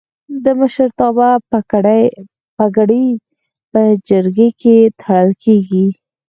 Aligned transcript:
د 0.43 0.45
مشرتابه 0.59 1.29
پګړۍ 2.61 3.07
په 3.71 3.81
جرګه 4.07 4.47
کې 4.61 4.75
تړل 5.01 5.29
کیږي. 5.43 5.85